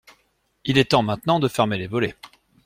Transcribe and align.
Il 0.65 0.79
est 0.79 0.89
temps 0.89 1.03
maintenant 1.03 1.37
de 1.39 1.47
fermer 1.47 1.77
les 1.77 1.85
volets. 1.85 2.15